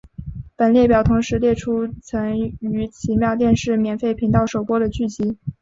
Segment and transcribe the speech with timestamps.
[0.55, 5.37] 本列表同时列出曾于奇妙电视免费频道首播的剧集。